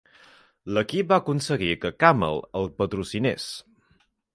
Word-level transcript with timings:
L'equip 0.77 1.11
va 1.11 1.19
aconseguir 1.21 1.69
que 1.85 1.95
Camel 2.07 2.43
el 2.63 2.69
patrocinés. 2.83 3.51